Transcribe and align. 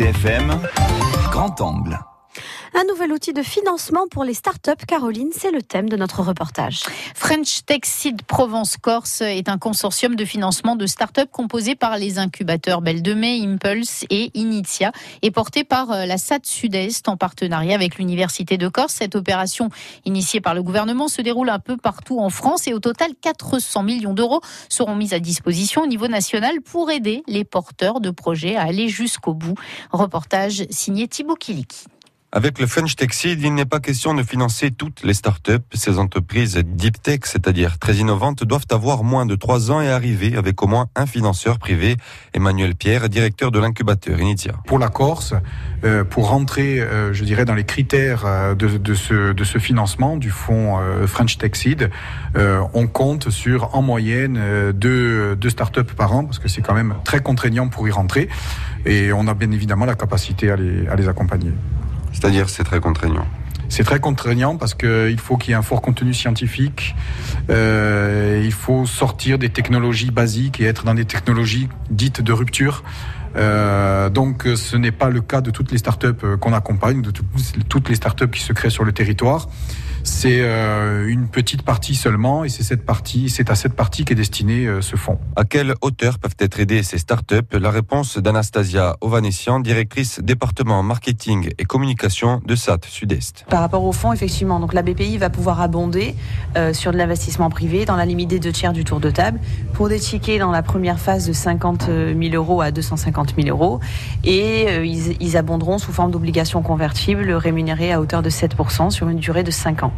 RCFM, 0.00 0.66
Grand 1.30 1.60
Angle. 1.60 2.09
Un 2.72 2.84
nouvel 2.84 3.10
outil 3.10 3.32
de 3.32 3.42
financement 3.42 4.06
pour 4.08 4.22
les 4.22 4.32
startups, 4.32 4.86
Caroline, 4.86 5.30
c'est 5.32 5.50
le 5.50 5.60
thème 5.60 5.88
de 5.88 5.96
notre 5.96 6.22
reportage. 6.22 6.82
French 7.16 7.64
Tech 7.66 7.80
Seed 7.82 8.22
Provence 8.22 8.76
Corse 8.76 9.22
est 9.22 9.48
un 9.48 9.58
consortium 9.58 10.14
de 10.14 10.24
financement 10.24 10.76
de 10.76 10.86
startups 10.86 11.26
composé 11.32 11.74
par 11.74 11.98
les 11.98 12.18
incubateurs 12.18 12.80
Belle 12.80 13.02
de 13.02 13.12
Mai, 13.12 13.40
Impulse 13.42 14.04
et 14.08 14.30
Initia 14.34 14.92
et 15.22 15.32
porté 15.32 15.64
par 15.64 15.90
euh, 15.90 16.06
la 16.06 16.16
SAT 16.16 16.40
Sud-Est 16.44 17.08
en 17.08 17.16
partenariat 17.16 17.74
avec 17.74 17.98
l'Université 17.98 18.56
de 18.56 18.68
Corse. 18.68 18.94
Cette 18.94 19.16
opération 19.16 19.68
initiée 20.04 20.40
par 20.40 20.54
le 20.54 20.62
gouvernement 20.62 21.08
se 21.08 21.22
déroule 21.22 21.50
un 21.50 21.58
peu 21.58 21.76
partout 21.76 22.20
en 22.20 22.30
France 22.30 22.68
et 22.68 22.72
au 22.72 22.78
total 22.78 23.10
400 23.20 23.82
millions 23.82 24.14
d'euros 24.14 24.42
seront 24.68 24.94
mis 24.94 25.12
à 25.12 25.18
disposition 25.18 25.82
au 25.82 25.86
niveau 25.86 26.06
national 26.06 26.60
pour 26.60 26.92
aider 26.92 27.24
les 27.26 27.44
porteurs 27.44 28.00
de 28.00 28.10
projets 28.10 28.54
à 28.54 28.62
aller 28.62 28.88
jusqu'au 28.88 29.34
bout. 29.34 29.54
Reportage 29.90 30.66
signé 30.70 31.08
Thibaut 31.08 31.34
Kiliki. 31.34 31.86
Avec 32.32 32.60
le 32.60 32.68
French 32.68 32.94
Tech 32.94 33.12
Seed, 33.12 33.42
il 33.42 33.54
n'est 33.54 33.64
pas 33.64 33.80
question 33.80 34.14
de 34.14 34.22
financer 34.22 34.70
toutes 34.70 35.02
les 35.02 35.14
startups. 35.14 35.66
Ces 35.72 35.98
entreprises 35.98 36.62
deep 36.64 37.02
tech, 37.02 37.22
c'est-à-dire 37.24 37.80
très 37.80 37.96
innovantes, 37.96 38.44
doivent 38.44 38.68
avoir 38.70 39.02
moins 39.02 39.26
de 39.26 39.34
trois 39.34 39.72
ans 39.72 39.80
et 39.80 39.88
arriver 39.88 40.36
avec 40.36 40.62
au 40.62 40.68
moins 40.68 40.86
un 40.94 41.06
financeur 41.06 41.58
privé. 41.58 41.96
Emmanuel 42.32 42.76
Pierre, 42.76 43.08
directeur 43.08 43.50
de 43.50 43.58
l'incubateur 43.58 44.20
Initia. 44.20 44.52
Pour 44.68 44.78
la 44.78 44.90
Corse, 44.90 45.34
euh, 45.82 46.04
pour 46.04 46.28
rentrer, 46.28 46.78
euh, 46.78 47.12
je 47.12 47.24
dirais, 47.24 47.44
dans 47.44 47.56
les 47.56 47.64
critères 47.64 48.22
euh, 48.24 48.54
de, 48.54 48.78
de, 48.78 48.94
ce, 48.94 49.32
de 49.32 49.42
ce 49.42 49.58
financement 49.58 50.16
du 50.16 50.30
fonds 50.30 50.78
French 51.08 51.36
Tech 51.36 51.56
Seed, 51.56 51.90
on 52.36 52.86
compte 52.86 53.30
sur 53.30 53.74
en 53.74 53.82
moyenne 53.82 54.70
deux, 54.72 55.34
deux 55.34 55.50
startups 55.50 55.82
par 55.96 56.14
an, 56.14 56.26
parce 56.26 56.38
que 56.38 56.46
c'est 56.46 56.62
quand 56.62 56.74
même 56.74 56.94
très 57.04 57.18
contraignant 57.18 57.66
pour 57.66 57.88
y 57.88 57.90
rentrer. 57.90 58.28
Et 58.86 59.12
on 59.12 59.26
a 59.26 59.34
bien 59.34 59.50
évidemment 59.50 59.84
la 59.84 59.96
capacité 59.96 60.52
à 60.52 60.56
les, 60.56 60.86
à 60.86 60.94
les 60.94 61.08
accompagner. 61.08 61.50
C'est-à-dire 62.12 62.48
c'est 62.48 62.64
très 62.64 62.80
contraignant 62.80 63.26
c'est 63.70 63.84
très 63.84 64.00
contraignant 64.00 64.56
parce 64.56 64.74
qu'il 64.74 65.18
faut 65.18 65.36
qu'il 65.36 65.50
y 65.50 65.52
ait 65.52 65.56
un 65.56 65.62
fort 65.62 65.80
contenu 65.80 66.12
scientifique. 66.12 66.96
Euh, 67.50 68.42
il 68.44 68.52
faut 68.52 68.84
sortir 68.84 69.38
des 69.38 69.48
technologies 69.48 70.10
basiques 70.10 70.60
et 70.60 70.64
être 70.64 70.84
dans 70.84 70.94
des 70.94 71.04
technologies 71.04 71.68
dites 71.88 72.20
de 72.20 72.32
rupture. 72.32 72.82
Euh, 73.36 74.08
donc 74.10 74.46
ce 74.56 74.76
n'est 74.76 74.92
pas 74.92 75.08
le 75.08 75.20
cas 75.20 75.40
de 75.40 75.50
toutes 75.50 75.72
les 75.72 75.78
startups 75.78 76.08
euh, 76.24 76.36
qu'on 76.36 76.52
accompagne, 76.52 77.02
de 77.02 77.10
toutes 77.10 77.88
les 77.88 77.94
startups 77.94 78.28
qui 78.28 78.40
se 78.40 78.52
créent 78.52 78.70
sur 78.70 78.84
le 78.84 78.92
territoire. 78.92 79.48
C'est 80.02 80.40
euh, 80.40 81.06
une 81.08 81.28
petite 81.28 81.62
partie 81.62 81.94
seulement 81.94 82.44
et 82.44 82.48
c'est 82.48 82.62
cette 82.62 82.84
partie, 82.86 83.28
c'est 83.28 83.50
à 83.50 83.54
cette 83.54 83.74
partie 83.74 84.04
qu'est 84.04 84.14
destiné 84.14 84.66
euh, 84.66 84.80
ce 84.80 84.96
fonds. 84.96 85.18
À 85.36 85.44
quelle 85.44 85.74
hauteur 85.82 86.18
peuvent 86.18 86.36
être 86.38 86.58
aidées 86.58 86.82
ces 86.82 86.98
startups? 86.98 87.34
La 87.52 87.70
réponse 87.70 88.18
d'Anastasia 88.18 88.96
Ovanessian, 89.02 89.60
directrice 89.60 90.20
département 90.20 90.82
marketing 90.82 91.50
et 91.58 91.64
communication 91.64 92.40
de 92.46 92.54
SAT 92.54 92.80
Sud-Est. 92.88 93.44
Par 93.48 93.60
rapport 93.60 93.84
au 93.84 93.92
fonds, 93.92 94.12
effectivement, 94.12 94.58
donc 94.58 94.72
la 94.72 94.82
BPI 94.82 95.18
va 95.18 95.28
pouvoir 95.28 95.60
abonder 95.60 96.14
euh, 96.56 96.72
sur 96.72 96.92
de 96.92 96.96
l'investissement 96.96 97.50
privé 97.50 97.84
dans 97.84 97.96
la 97.96 98.06
limite 98.06 98.30
des 98.30 98.40
deux 98.40 98.52
tiers 98.52 98.72
du 98.72 98.84
tour 98.84 99.00
de 99.00 99.10
table 99.10 99.38
pour 99.74 99.88
des 99.88 100.00
tickets 100.00 100.40
dans 100.40 100.50
la 100.50 100.62
première 100.62 100.98
phase 100.98 101.26
de 101.26 101.32
50 101.32 101.86
000 101.86 102.18
euros 102.34 102.62
à 102.62 102.70
250 102.70 103.19
000 103.36 103.48
euros 103.48 103.80
et 104.24 104.66
ils, 104.84 105.16
ils 105.20 105.36
abonderont 105.36 105.78
sous 105.78 105.92
forme 105.92 106.10
d'obligations 106.10 106.62
convertibles 106.62 107.32
rémunérées 107.32 107.92
à 107.92 108.00
hauteur 108.00 108.22
de 108.22 108.30
7% 108.30 108.90
sur 108.90 109.08
une 109.08 109.18
durée 109.18 109.42
de 109.42 109.50
5 109.50 109.82
ans. 109.82 109.92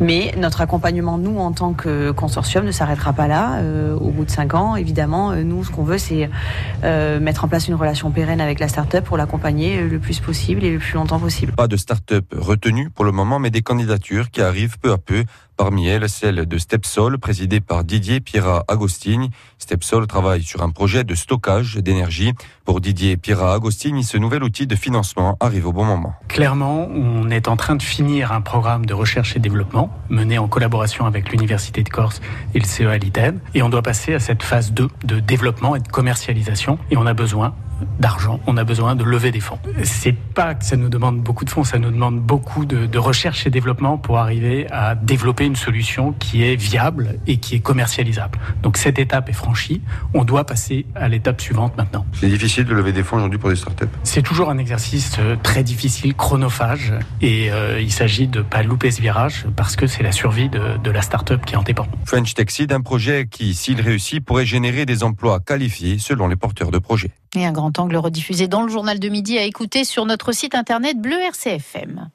Mais 0.00 0.34
notre 0.36 0.60
accompagnement, 0.60 1.18
nous, 1.18 1.38
en 1.38 1.52
tant 1.52 1.72
que 1.72 2.10
consortium, 2.10 2.64
ne 2.64 2.72
s'arrêtera 2.72 3.12
pas 3.12 3.28
là. 3.28 3.58
Euh, 3.58 3.94
au 3.94 4.10
bout 4.10 4.24
de 4.24 4.30
cinq 4.30 4.54
ans, 4.54 4.76
évidemment, 4.76 5.32
euh, 5.32 5.42
nous, 5.42 5.64
ce 5.64 5.70
qu'on 5.70 5.84
veut, 5.84 5.98
c'est 5.98 6.30
euh, 6.84 7.20
mettre 7.20 7.44
en 7.44 7.48
place 7.48 7.68
une 7.68 7.74
relation 7.74 8.10
pérenne 8.10 8.40
avec 8.40 8.60
la 8.60 8.68
start-up 8.68 9.04
pour 9.04 9.16
l'accompagner 9.16 9.82
le 9.82 9.98
plus 9.98 10.20
possible 10.20 10.64
et 10.64 10.70
le 10.70 10.78
plus 10.78 10.94
longtemps 10.94 11.18
possible. 11.18 11.52
Pas 11.52 11.68
de 11.68 11.76
start-up 11.76 12.24
retenue 12.36 12.90
pour 12.90 13.04
le 13.04 13.12
moment, 13.12 13.38
mais 13.38 13.50
des 13.50 13.62
candidatures 13.62 14.30
qui 14.30 14.40
arrivent 14.42 14.78
peu 14.78 14.92
à 14.92 14.98
peu 14.98 15.24
Parmi 15.60 15.88
elles, 15.88 16.08
celle 16.08 16.46
de 16.46 16.56
Stepsol, 16.56 17.18
présidée 17.18 17.60
par 17.60 17.84
Didier 17.84 18.20
Pierra 18.20 18.64
Agostini. 18.66 19.30
Stepsol 19.58 20.06
travaille 20.06 20.42
sur 20.42 20.62
un 20.62 20.70
projet 20.70 21.04
de 21.04 21.14
stockage 21.14 21.76
d'énergie. 21.76 22.32
Pour 22.64 22.80
Didier 22.80 23.18
Pierra 23.18 23.52
Agostini, 23.52 24.02
ce 24.02 24.16
nouvel 24.16 24.42
outil 24.42 24.66
de 24.66 24.74
financement 24.74 25.36
arrive 25.38 25.66
au 25.66 25.72
bon 25.72 25.84
moment. 25.84 26.14
Clairement, 26.28 26.88
on 26.88 27.28
est 27.28 27.46
en 27.46 27.58
train 27.58 27.76
de 27.76 27.82
finir 27.82 28.32
un 28.32 28.40
programme 28.40 28.86
de 28.86 28.94
recherche 28.94 29.36
et 29.36 29.38
développement 29.38 29.92
mené 30.08 30.38
en 30.38 30.48
collaboration 30.48 31.04
avec 31.04 31.30
l'Université 31.30 31.82
de 31.82 31.90
Corse 31.90 32.22
et 32.54 32.58
le 32.58 32.64
CEA 32.64 32.96
Liten. 32.96 33.38
Et 33.52 33.60
on 33.60 33.68
doit 33.68 33.82
passer 33.82 34.14
à 34.14 34.18
cette 34.18 34.42
phase 34.42 34.72
2 34.72 34.88
de 35.04 35.20
développement 35.20 35.76
et 35.76 35.80
de 35.80 35.88
commercialisation. 35.88 36.78
Et 36.90 36.96
on 36.96 37.04
a 37.04 37.12
besoin 37.12 37.54
d'argent, 37.98 38.40
on 38.46 38.56
a 38.56 38.64
besoin 38.64 38.96
de 38.96 39.04
lever 39.04 39.30
des 39.30 39.40
fonds. 39.40 39.58
C'est 39.82 40.12
pas 40.12 40.54
que 40.54 40.64
ça 40.64 40.76
nous 40.76 40.88
demande 40.88 41.20
beaucoup 41.20 41.44
de 41.44 41.50
fonds, 41.50 41.64
ça 41.64 41.78
nous 41.78 41.90
demande 41.90 42.20
beaucoup 42.20 42.64
de, 42.64 42.86
de, 42.86 42.98
recherche 42.98 43.46
et 43.46 43.50
développement 43.50 43.98
pour 43.98 44.18
arriver 44.18 44.66
à 44.70 44.94
développer 44.94 45.44
une 45.44 45.56
solution 45.56 46.12
qui 46.12 46.44
est 46.44 46.56
viable 46.56 47.18
et 47.26 47.38
qui 47.38 47.56
est 47.56 47.60
commercialisable. 47.60 48.38
Donc 48.62 48.76
cette 48.76 48.98
étape 48.98 49.28
est 49.28 49.34
franchie, 49.34 49.82
on 50.14 50.24
doit 50.24 50.44
passer 50.44 50.86
à 50.94 51.08
l'étape 51.08 51.40
suivante 51.40 51.76
maintenant. 51.76 52.06
C'est 52.12 52.28
difficile 52.28 52.64
de 52.64 52.74
lever 52.74 52.92
des 52.92 53.02
fonds 53.02 53.16
aujourd'hui 53.16 53.38
pour 53.38 53.50
des 53.50 53.56
startups? 53.56 53.84
C'est 54.04 54.22
toujours 54.22 54.50
un 54.50 54.58
exercice 54.58 55.16
euh, 55.18 55.36
très 55.42 55.62
difficile, 55.62 56.14
chronophage, 56.14 56.92
et 57.20 57.50
euh, 57.50 57.80
il 57.80 57.92
s'agit 57.92 58.28
de 58.28 58.42
pas 58.42 58.62
louper 58.62 58.90
ce 58.90 59.00
virage 59.00 59.46
parce 59.56 59.76
que 59.76 59.86
c'est 59.86 60.02
la 60.02 60.12
survie 60.12 60.48
de, 60.48 60.78
de 60.82 60.90
la 60.90 61.02
startup 61.02 61.44
qui 61.44 61.56
en 61.56 61.62
dépend. 61.62 61.86
French 62.04 62.34
Tech 62.34 62.50
Seed, 62.50 62.72
un 62.72 62.80
projet 62.80 63.26
qui, 63.30 63.54
s'il 63.54 63.80
réussit, 63.80 64.24
pourrait 64.24 64.46
générer 64.46 64.86
des 64.86 65.02
emplois 65.02 65.40
qualifiés 65.40 65.98
selon 65.98 66.28
les 66.28 66.36
porteurs 66.36 66.70
de 66.70 66.78
projets. 66.78 67.10
Et 67.36 67.46
un 67.46 67.52
grand 67.52 67.78
angle 67.78 67.96
rediffusé 67.96 68.48
dans 68.48 68.62
le 68.62 68.68
journal 68.68 68.98
de 68.98 69.08
midi 69.08 69.38
à 69.38 69.44
écouter 69.44 69.84
sur 69.84 70.04
notre 70.04 70.32
site 70.32 70.54
internet 70.54 70.98
Bleu 71.00 71.18
RCFM. 71.20 72.10